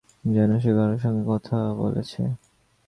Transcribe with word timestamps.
যেন 0.25 0.51
সে 0.63 0.71
কারো 0.77 0.95
সঙ্গে 1.03 1.23
কথা 1.31 1.57
বলছে। 1.79 2.21